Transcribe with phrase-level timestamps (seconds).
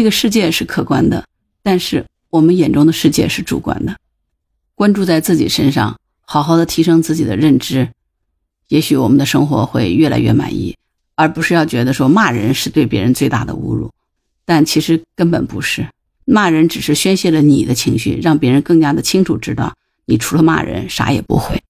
[0.00, 1.26] 这个世界是客观的，
[1.62, 3.94] 但是我们眼中的世界是主观的。
[4.74, 7.90] 关注在自己身上，好好的提升自己的认知，
[8.68, 10.74] 也许我们的生活会越来越满意，
[11.16, 13.90] 而不是要觉得说骂人是对别人最大的侮辱。
[14.46, 15.86] 但其实根本不是，
[16.24, 19.76] 骂人只是宣泄了你的情绪，让别人更加的清楚知道
[20.06, 21.62] 你除了骂人啥也不会。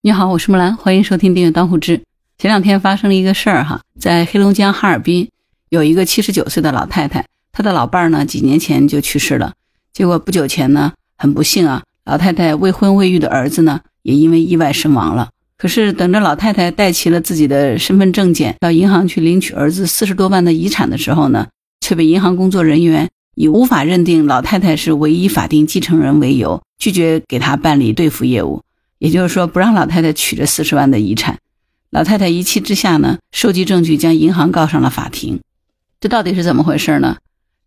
[0.00, 2.00] 你好，我是木兰，欢迎收听订阅当户知。
[2.38, 5.28] 前两天发生了一个事儿哈，在黑龙江哈尔滨，
[5.74, 9.52] 有一个七十九岁的老太太，她的老伴儿呢几年前就去世了，
[9.92, 10.92] 结果不久前呢。
[11.16, 15.30] 很不幸啊，老太太未婚未育的儿子呢，也因为意外身亡了。
[15.56, 21.46] 可是等着老太太带齐了自己的身份证件，到银行去领取儿子四十多万的遗产的时候呢，
[21.80, 28.62] 却被银行工作人员以无法认定老太太是唯一法定继承人为由，拒绝给她办理兑付业务。
[28.98, 31.38] 也就是说，不让老太太取这四十万的遗产。
[31.90, 35.40] 老太太一气之下呢，收集证据将银行告上了法庭。
[36.04, 37.16] 这到底是怎么回事呢？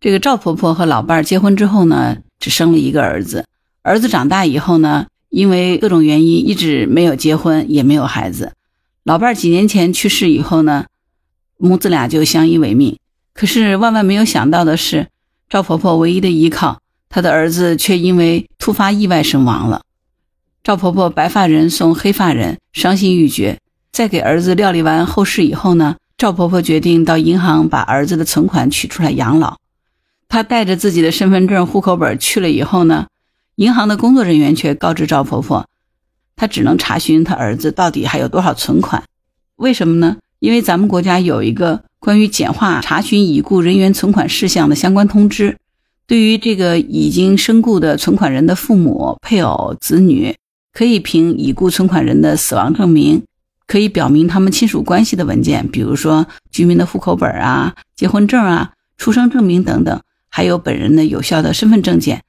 [0.00, 2.18] 这个赵婆婆和老伴儿结婚之后呢？
[2.38, 3.44] 只生了一个儿子，
[3.82, 8.52] 儿子长大以后呢，因为各种原因一直没有结婚，也没有孩子。
[9.02, 10.84] 老伴儿几年前去世以后呢，
[11.56, 12.96] 母子俩就相依为命。
[13.34, 15.08] 可是万万没有想到的是，
[15.50, 19.82] 赵婆婆唯一的依靠，她的儿子却因为突发意外身亡了。
[20.62, 23.58] 赵婆婆白发人送黑发人，伤心欲绝。
[23.90, 29.56] 在给儿子料理完后事以后呢，赵婆婆决定到银行把儿子的存款取出来养老。
[30.28, 33.06] 她带着自己的身份证、户口本去了以后呢，
[33.54, 35.68] 银行的工作人员却告知赵婆婆，
[36.34, 39.04] 她只能查询她儿子到底还有多少存款。
[39.54, 40.16] 为什么呢？
[40.40, 45.56] 因为咱们国家有一个关于简化查询已故人员存款事项的相关通知，
[46.08, 50.34] 对于这个已经身故的存款人的父母、配偶、子女，
[50.72, 53.22] 可以凭已故存款人的死亡证明，
[53.68, 60.00] 可以表明他们亲属关系的文件，比如说居民的户口本啊、结婚证啊、出生证明等等。
[60.30, 62.22] 还有本人的有效的身份证件，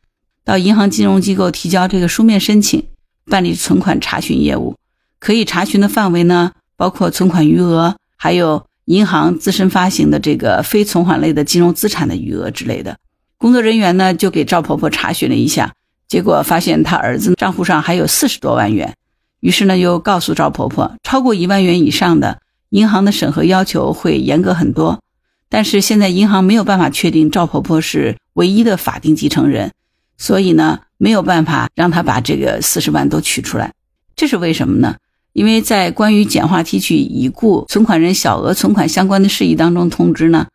[0.44, 2.84] 到银行金融机构提交这个书面申请，
[3.26, 4.76] 办理存款查询业务。
[5.20, 12.98] 可以查询的范围呢，包括存款余额，还有银行自身发行的这个非存款类的金融资产的余额之类的。
[13.38, 15.74] 工作人员呢，就给赵婆婆查询了一下，
[16.08, 18.96] 结果发现她儿子账户上还有四十多万元。
[19.40, 25.00] 于是呢，又告诉赵婆婆，超过一万元以上的，银行的审核要求会严格很多。
[25.48, 29.72] 但是现在银行没有办法确定赵婆婆是唯一的法定继承人，
[30.18, 33.74] 所以呢没有办法让她把这个四十万都取出来。
[34.16, 34.98] 这是为什么呢？
[35.34, 40.48] 因为在关于简化提取已故存款人小额存款相关的事宜当中通知呢，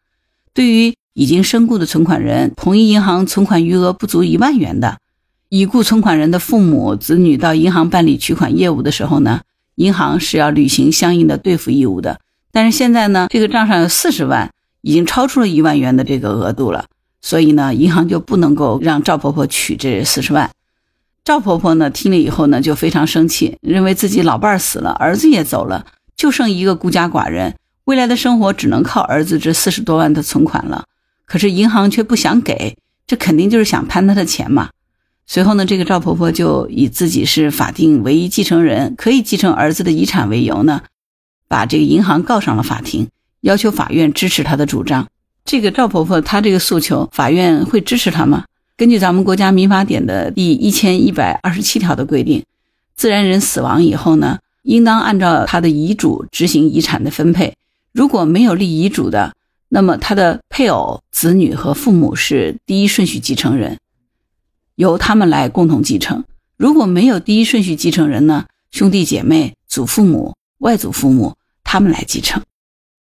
[0.52, 4.98] 对于已经身故的存款人，同一银行存款余额不足一万元的
[5.54, 9.42] 已故存款人的父母子女到银行办理取款业务的时候呢，
[9.76, 12.18] 银行是要履行相应的兑付义务的。
[12.50, 14.50] 但是现在呢，这个账上有四十万。
[14.86, 16.84] 已经超出了一万元的这个额度了，
[17.22, 20.50] 所以呢，银行就不能够让赵婆婆取这四十万。
[21.24, 27.54] 赵婆婆呢听了以后呢，就非常生气，认为自己老伴儿死了，儿子也走了，就剩一个孤家寡人，
[27.84, 30.84] 未来的生活只能靠儿子这四十多万的存款了。
[31.24, 32.76] 可是银行却不想给，
[33.06, 34.68] 这肯定就是想贪他的钱嘛。
[35.26, 40.82] 随后呢，这个赵婆婆就以自己是法定唯一继承人，可以继承儿子的遗产为由呢，
[41.48, 43.08] 把这个银行告上了法庭。
[43.40, 45.06] 要求法院支持她的主张。
[45.44, 48.44] 这个赵婆婆她这个诉求，法院会支持她吗？
[48.76, 52.42] 根据咱们国家民法典的第一千一百二十七条的规定，
[52.96, 57.54] 自然人死亡以后呢，应当按照他的遗嘱执行遗产的分配。
[57.92, 59.32] 如果没有立遗嘱的，
[59.68, 63.78] 那么他的配偶、子女和父母是第一顺序继承人，
[64.76, 66.24] 由他们来共同继承。
[66.56, 72.42] 如果没有第一顺序继承人呢，兄弟姐妹、祖父母、外祖父母他们来继承。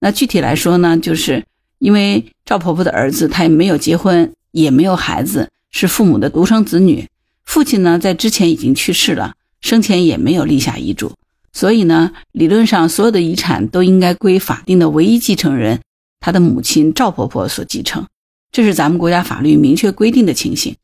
[0.00, 1.44] 那具体来说呢，就是
[1.78, 7.08] 因为赵婆婆的儿子他也没有结婚，也没有孩子，是父母的独生子女。
[7.44, 11.12] 父亲呢在之前已经去世了，生前也没有立下遗嘱，
[11.52, 15.80] 所以呢，理论上所有的遗产都应该归法定的唯一继承人
[16.20, 18.06] 他的母亲赵婆婆所继承。
[18.50, 20.74] 这是咱们国家法律明确规定的情形。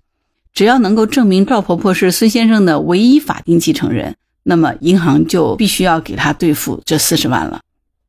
[0.52, 7.60] 只要能够证明赵婆婆是孙先生的唯一法定继承人，那么银行就必须要给他兑付这四十万了。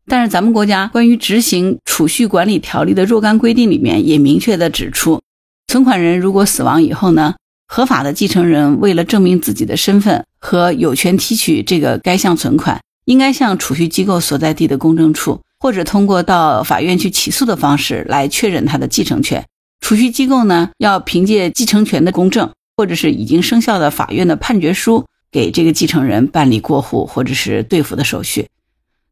[0.07, 5.21] 但是咱们国家关于执行储蓄管理条例的若干规定里面也明确的指出，
[5.67, 7.35] 存款人如果死亡以后呢，
[7.67, 19.45] 合法的继承人为了证明自己的身份和有权提取这个该项存款，应该向储蓄机构所在地的公证处，或者通过到法院去起诉的方式来确认他的继承权。
[19.81, 28.47] 储蓄机构呢，要凭借继承权的公证，或者是已经生效的法院的判决书，给这个继承人办理过户或者是兑付的手续。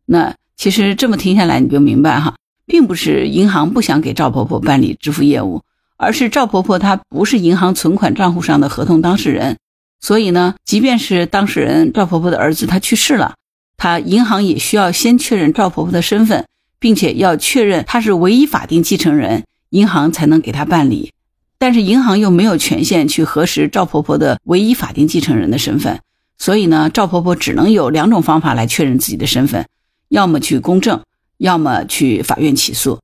[0.06, 0.34] 那。
[0.62, 2.36] 其实这么听下来，你就明白哈，
[2.66, 5.62] 并不是银行不想给赵婆婆办理支付业务，
[5.96, 9.58] 而是赵婆婆她不是银行存款账户上的合同当事人，
[10.02, 13.36] 所以呢，即便是当事人赵婆婆的儿子他去世了，
[13.78, 16.46] 他银行也需要先确认赵婆婆的身份，
[16.78, 21.12] 并且要确认他是唯一法定继承人，银行才能给他办理。
[21.58, 26.00] 但是银行又没有权限去核实赵婆婆的唯一法定继承人的身份，
[26.38, 29.66] 所以呢，赵婆婆只能有两种方法来确认自己的身份，
[30.10, 31.02] 要么去公证。
[31.40, 33.00] 要么去法院起诉，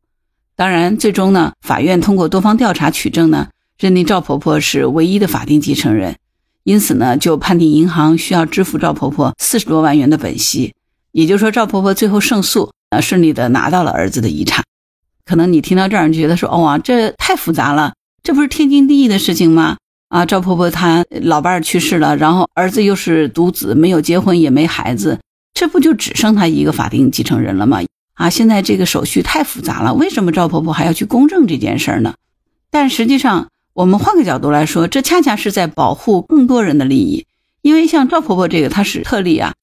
[0.57, 3.47] 当然，最终呢，法院通过多方调查取证呢，
[3.79, 6.17] 认定赵婆婆是唯一的法定继承人，
[6.65, 10.73] 因此呢，就判定银行需要支付赵婆婆四十多万元的本息。
[11.13, 14.65] 也就是说，赵婆婆最后胜诉，呃，顺利的拿到了儿子的遗产。
[15.25, 17.93] 可能你听到这儿，你觉得说，哦，这太复杂了，
[18.23, 19.77] 这不是天经地义的事情吗？
[20.09, 25.19] 啊，赵婆婆她老伴儿去世了，然后儿子又是独子，没有结婚也没孩子，
[25.53, 27.81] 这不就只剩他一个法定继承人了吗？
[28.13, 32.13] 啊，现在这个手续太复杂了，为什么赵婆婆还要去公证这件事儿呢？
[32.69, 37.25] 但实际上，我们换个角度来说，这恰恰是在保护更多人的利益。
[37.61, 39.53] 因为像赵婆婆这个，她是特例啊。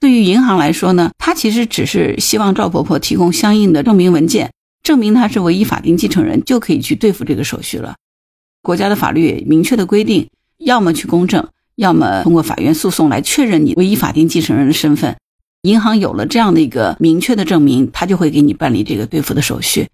[0.00, 4.50] 对于银行来说呢，她其实只是希望赵婆婆提供相应的证明文件，
[4.86, 7.96] 证明他是唯一法定继承人，就可以去对付这个手续了。
[8.62, 10.28] 国家的法律明确的规定，
[10.58, 15.16] 要么去公证，要么通过法院诉讼来确认你唯一法定继承人的身份。
[15.62, 19.88] 银行有了这样的一个明确的证明，他就会给你办理这个兑付的手续，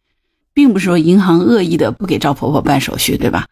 [0.52, 3.46] 并不是说银行恶意的不给赵婆婆办手续，对吧？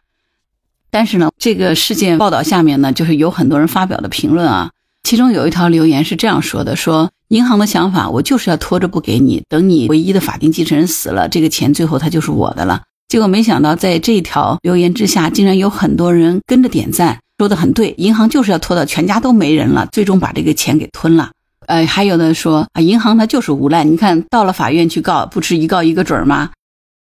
[0.91, 4.69] 但是呢，这个事件报道下面呢，就是有很多人发表的评论啊，
[5.01, 12.81] 其中有一条留言是这样说的：说银行的想法，我就是要拖着不给你，等你唯一的法定继承人死了，这个钱最后他就是我的了。
[13.07, 21.31] 结果没想到，在这条留言之下，竟然有很多人跟着点赞，说的很对，银行就是要拖到全家都没人了，最终把这个钱给吞了。
[21.67, 23.85] 呃，还有的说啊，银行它就是无赖。
[23.85, 26.51] 你看到了法院去告，不是一告一个准吗？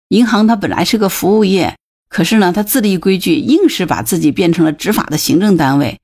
[0.09, 1.75] 银行它本来是个服务业，
[2.09, 5.99] 可是呢，它自立规矩，硬是把自己变成了执法的行政单位。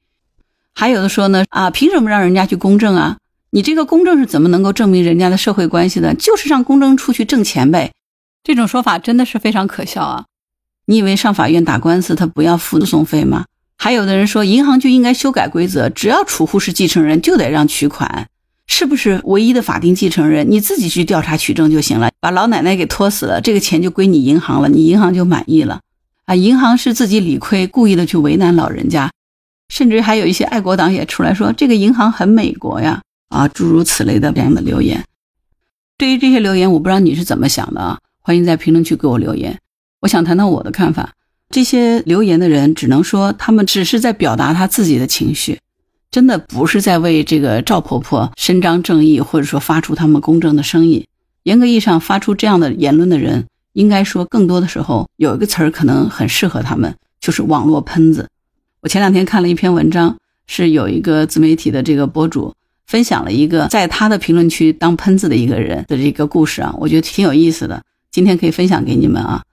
[0.76, 3.18] 还有的说呢，啊，凭什么让人家去公证啊？
[3.54, 6.16] 你这个公证是怎么能够证明人家的社会关系的？
[6.16, 7.92] 就是让公证处去挣钱呗。
[8.44, 10.26] 这种说法真的是非常可笑啊！
[10.86, 13.46] 你以为上法院打官司他不要付诉讼费吗？
[13.78, 18.28] 还有的人说，银行就应该修改规则，只要储户是继承人，就得让取款。
[18.68, 20.50] 是不是唯一的法定继承人？
[20.50, 22.10] 你自己去调查取证就行了。
[22.22, 25.82] 把老奶奶给拖死了，这个钱就归你银行了，你银行就满意了。
[26.26, 29.12] 啊，银行是自己理亏，故意的去为难老人家，
[29.68, 33.02] 甚至还有一些爱国党也出来说这个银行很美国呀，
[33.32, 35.04] 啊，诸如此类的这样的留言。
[35.98, 37.98] 对于这些留言，我不知道你是怎么想的啊？
[38.20, 39.58] 欢迎在评论区给我留言。
[40.02, 41.14] 我想谈谈我的看法。
[41.50, 45.60] 这些留言的人只能说他们只是在表达他自己的情绪。
[46.12, 51.06] 真的不是在为这个赵婆婆伸张正义，或者说发出他们公正的声音。
[51.44, 58.28] 严格意义上，发出这样的言论的人，应该说更多的时候有一个词儿可能很适合他们，就是网络喷子。
[58.82, 60.18] 我前两天看了一篇文章，
[60.48, 62.54] 是有一个自媒体的这个博主
[62.88, 67.82] 分享了一个在他的评论区当喷子的一个人的这个故事啊，我觉得挺有意思的，
[68.12, 69.44] 今天可以分享给你们啊。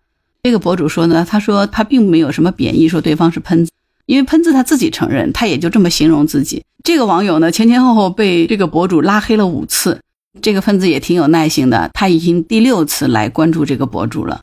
[0.42, 3.72] 这个博主说呢，他说他并没有什么贬义，说对方是喷子。
[4.06, 6.64] 因为喷子他自己承认，他也就这么形容自己。
[6.82, 10.00] 这个网友呢，前前后后被这个博主拉黑了五次。
[10.40, 14.40] 这个喷子也挺有耐心的，他已经第六次来关注这个博主了。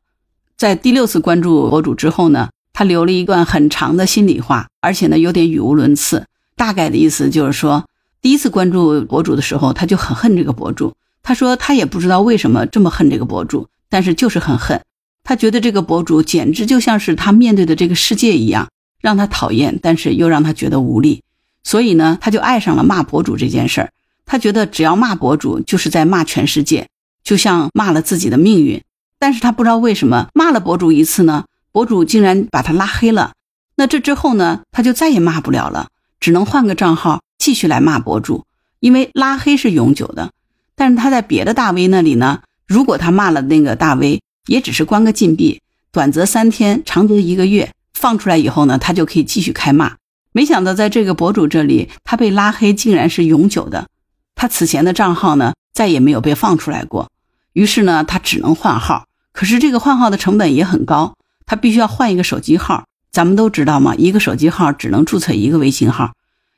[0.55, 6.25] 在第六次关注博主之后呢，他留了一段很长的心里话，而且呢有点语无伦次。
[6.55, 7.86] 大概的意思就是说，
[8.25, 10.96] 第一次关注博主的时候，他就很恨这个博主。
[11.22, 14.82] 他说他也不知道为什么这么恨这个博主，但是就是很恨。
[15.24, 18.67] 他觉得这个博主简直就像是他面对的这个世界一样。
[19.00, 21.22] 让他讨厌，但是又让他觉得无力，
[21.63, 23.91] 所以呢，他就爱上了骂博主这件事儿。
[24.25, 26.88] 他觉得只要骂博主，就是在骂全世界，
[27.24, 28.82] 就像骂了自己的命运。
[29.20, 33.34] 但是他不知道为什么骂了博主一次呢，博主竟然把他拉黑了。
[33.75, 35.89] 那这之后呢，他就再也骂不了了，
[36.20, 38.43] 只能换个账号继续来骂博主，
[38.79, 40.31] 因为拉黑是永久的。
[40.75, 45.61] 但是他在别的大 V 那里呢，如果他骂了那个大 V，也只是关个禁闭，
[45.91, 47.71] 短则三天，长则一个月。
[47.93, 49.97] 放出来以后呢，他就可以继续开骂。
[50.31, 53.85] 没想到在这个博主这里，他被拉黑竟然是永久的。
[54.33, 57.11] 他此前的账号呢，再也没有被放出来过。
[57.53, 59.05] 于是呢，他只能换号。
[59.33, 61.13] 可是这个换号的成本也很高，
[61.45, 62.85] 他必须要换一个手机号。
[63.11, 66.13] 咱们都知道嘛，一个手机号只能注册一个微信号。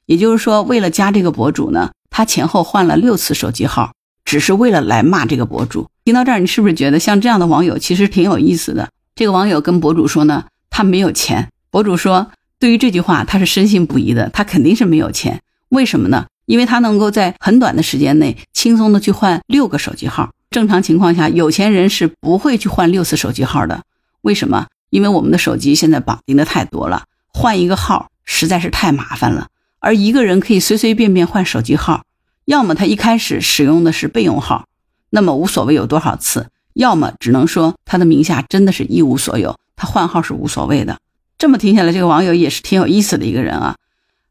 [0.08, 3.92] 也就是说，为了加这个博主呢，他前后换了六次手机号，
[4.26, 5.88] 只是为了来骂这个博主。
[6.04, 8.90] 听到这儿，你是不是觉得像这样的网友其实挺有意思的？
[9.16, 10.46] 这个网友跟博主说呢。
[10.70, 15.42] 他没有钱，博主说，对于这句话他是深信不疑的，他肯定是没有钱。
[15.70, 16.28] 为什么呢？
[16.46, 23.82] 因为他能够在很短的时间内轻松的去换六个手机号，正常情况下，有钱人是不会去换六次手机号的。
[24.22, 24.68] 为什么？
[24.92, 29.48] 因为我们的手机现在绑定的太多了，换一个号实在是太麻烦了。
[29.80, 32.04] 而一个人可以随随便便换手机号，
[32.46, 34.66] 要么他一开始使用的是备用号，
[35.10, 40.98] 那么无所谓有多少次；要么只能说他的名下真的是一无所有，他换号是无所谓的。
[41.38, 43.76] 这么听下来，这个网友也是挺有意思的一个人啊。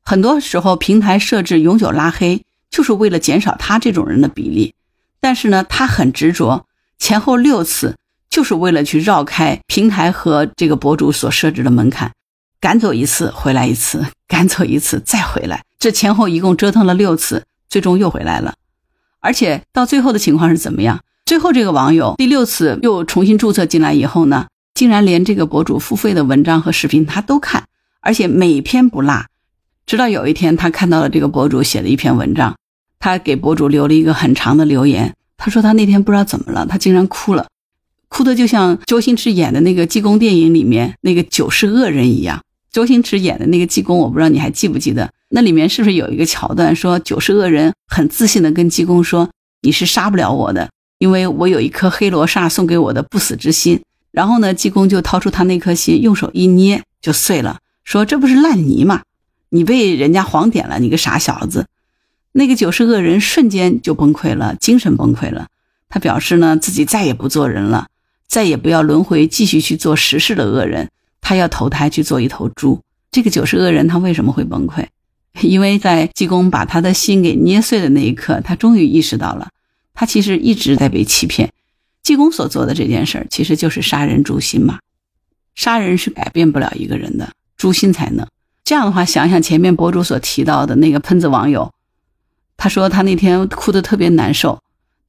[0.02, 4.74] 很多时候，平台设置永久拉黑，就是为了减少他这种人的比例。
[5.20, 6.66] 但是呢，他很执着，
[6.98, 7.96] 前后六次，
[8.28, 12.12] 就是为了去绕开平台和这个博主所设置的门槛，
[12.66, 15.62] 赶走一次，回来一次，赶走一次，再回来。
[15.78, 18.54] 这前后一共折腾了六次，最终又回来了。
[19.20, 20.98] 而且到最后的情况是怎么样？
[21.26, 24.48] 最后这个网友第六次又重新注册进来以后呢？
[24.74, 27.62] 竟然连这个博主付费的文章和视频他都看，
[28.00, 29.26] 而且每篇不落。
[29.86, 32.56] 直到有一天，他看到了这个博主写的一篇文章，
[32.98, 35.14] 他给博主留了一个很长的留言。
[35.36, 37.46] 他说他那天不知道怎么了，他竟然哭了，
[38.08, 42.42] 哭的就像周星驰演的那个济公电影里面那个九世恶人一样。
[42.76, 45.10] 周星驰演的那个济公，我不知道你还记不记得？
[45.30, 49.30] 那里面是不是有一个桥段，说九世恶人很自信的跟济公说
[49.64, 50.68] ：“你是杀不了我的，
[50.98, 53.80] 因为我有一颗黑罗刹送给我的不死之心。”
[54.12, 59.00] 然后呢，济公就掏出他那颗心，用手一捏就碎了，说：“这不是烂泥吗？
[59.48, 61.64] 你被人家黄点了，你个傻小子！”
[62.32, 65.46] 那个九世恶人瞬间就崩溃了，精神崩溃了。
[65.88, 67.86] 他表示呢，自己再也不做人了，
[68.28, 70.90] 再也不要轮回，继续去做实事的恶人。
[71.28, 72.80] 他要投胎去做一头猪。
[73.10, 74.86] 这个九世恶人他为什么会崩溃？
[75.42, 79.48] 因为在济公把他的心给捏碎的那一刻，他终于意识到了，
[79.92, 81.52] 他其实一直在被欺骗。
[82.04, 84.78] 济公所做的这件事儿，其实就是杀人诛心嘛。
[85.56, 88.24] 杀人是改变不了一个人的，诛心才能。
[88.62, 91.72] 这样的话，想想前面博主所提到的那个喷子网友，
[92.56, 94.60] 他说他那天哭得特别难受。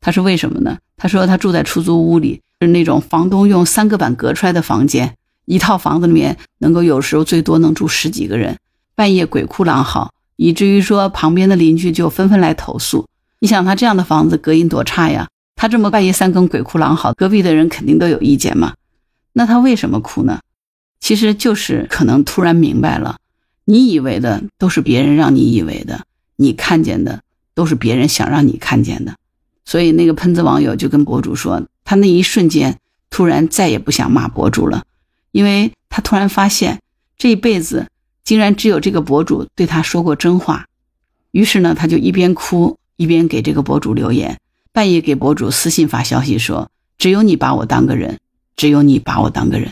[0.01, 0.79] 他说为什么呢？
[0.97, 5.15] 他说他住在出租屋里，是那种房东用三个板隔出来的房间，
[5.47, 8.57] 一套房子里面能够有时候最多能住十几个人，
[8.95, 13.07] 半夜鬼哭狼嚎，以至于说旁边的邻居就纷纷来投诉。
[13.39, 15.29] 你想他这样的房子隔音多差呀？
[15.55, 18.73] 他这么半夜三更鬼哭狼嚎，隔壁的人肯定都有意见嘛。
[19.33, 20.39] 那他为什么哭呢？
[20.99, 23.17] 其实就是可能突然明白了，
[23.63, 26.03] 你以为的都是别人让你以为的，
[26.35, 27.21] 你看见的
[27.53, 29.15] 都是别人想让你看见的。
[29.63, 32.77] 所以那个喷子网友就跟博主说，他那一瞬间
[33.09, 34.83] 突然再也不想骂博主了，
[35.31, 36.79] 因为他突然发现
[37.17, 37.87] 这一辈子
[38.23, 40.65] 竟然只有这个博主对他说过真话。
[41.31, 44.37] 于是呢，他就一边哭一边给这个博主留言。
[44.71, 46.69] 半夜给博主私信发消息说
[46.99, 48.19] ：“只有你把我当个人，
[48.55, 49.71] 只有你把我当个人。”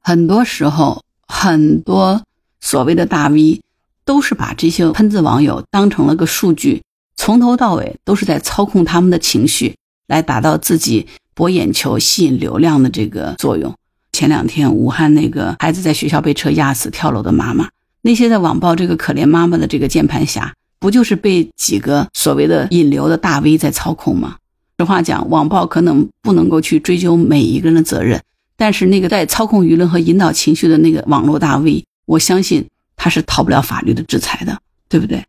[0.00, 2.22] 很多时候，很多
[2.60, 3.62] 所谓的大 V
[4.04, 6.82] 都是把这些喷子网友当成了个数据，
[7.16, 13.74] 从头到尾都是在操控他们的情绪，来达到自己博眼球、吸引流量的这个作用。
[14.18, 17.68] 前两天，武汉那个孩子在学校被车压死跳楼的妈妈，
[18.02, 20.52] 那些在网暴这个可怜妈妈的这个键盘侠。
[20.80, 24.34] 不就是被几个所谓的引流的大 V 在操控吗？
[24.76, 28.20] 实话讲，网暴可能不能够去追究每一个人的责任，
[28.56, 34.58] 但是那个在操控舆论和引导情绪的那个网络大 V，我相信他是逃不了法律的制裁的，
[34.88, 35.24] 对不对？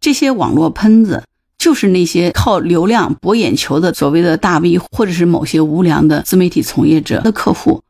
[0.00, 1.22] 这些网络喷子
[1.58, 7.82] 就是那些靠流量博眼球的所谓的大 V，或者是某些无良的自媒体从业者的客户。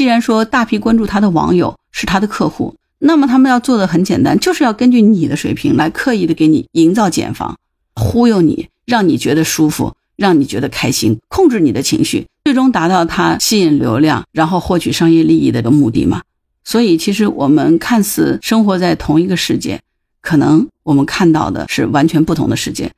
[0.00, 2.74] 既然说大批关注他的网友是他的客户。
[3.00, 7.58] 那么他们要做的很简单，就是要根据你的水平来刻意的给你营造茧房，
[7.94, 16.22] 忽悠你，让你觉得舒服，让你觉得开心，控制你的情绪，最终达到他吸引流量，然后获取商业利益的个目的嘛。
[16.64, 19.82] 所以，其实我们看似生活在同一个世界，
[20.22, 22.90] 可能我们看到的是完全不同的世界。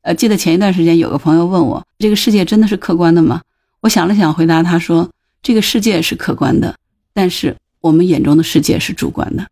[0.00, 3.42] 呃，记得前一段时间有个朋友问我，这个世界真的是客观的吗？
[3.82, 5.08] 我想了想，回答他说，
[5.46, 6.76] 这个世界是客观的，
[7.14, 7.56] 但是。
[7.82, 9.46] 我们眼中的世界是主观的，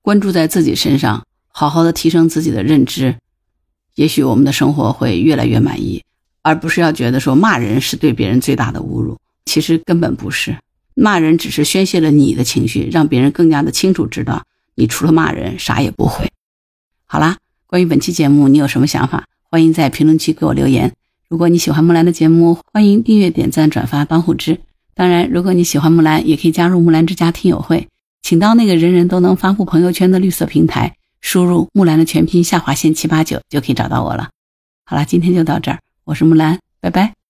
[0.00, 3.14] 关注在自己身上，好好的提升自己的认知，
[3.94, 6.02] 也许我们的生活会越来越满意，
[6.42, 10.56] 而不是要觉得说骂人是对别人最大的侮辱，其实根本不是，
[10.94, 16.28] 骂人只是宣泄了你的情绪，让别人更加的清楚知道你除了骂人啥也不会。
[17.06, 17.38] 好啦，
[17.68, 19.28] 关于本期节目你有什么想法？
[19.48, 20.92] 欢迎在评论区给我留言。
[21.28, 24.58] 如果你喜欢木兰的节目，欢迎订阅、点赞、转发、当护知。
[24.94, 27.88] 当然，如果你喜欢木兰，也可以加入木兰之家听友会，
[28.22, 34.28] 请到那个人人都能发布朋友圈的绿色平台，输入木兰的全拼下划线七八九就可以找到我了。
[34.84, 37.21] 好了，今天就到这儿，我是木兰，拜拜。